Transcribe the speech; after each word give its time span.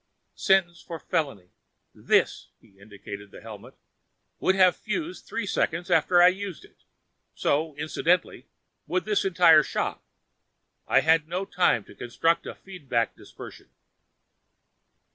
Sentence 0.33 0.81
for 0.81 0.97
felony. 0.97 1.51
This" 1.93 2.47
he 2.59 2.79
indicated 2.79 3.29
the 3.29 3.39
helmet 3.39 3.75
"would 4.39 4.55
have 4.55 4.75
fused 4.75 5.27
three 5.27 5.45
seconds 5.45 5.91
after 5.91 6.23
I 6.23 6.27
used 6.29 6.65
it. 6.65 6.85
So, 7.35 7.75
incidentally, 7.75 8.47
would 8.87 9.05
this 9.05 9.25
entire 9.25 9.61
shop. 9.61 10.01
I 10.87 11.01
had 11.01 11.27
no 11.27 11.45
time 11.45 11.83
to 11.83 11.93
construct 11.93 12.47
a 12.47 12.55
feedback 12.55 13.15
dispersion." 13.15 13.69